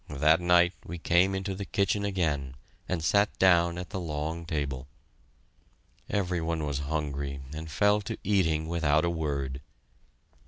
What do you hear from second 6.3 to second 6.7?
one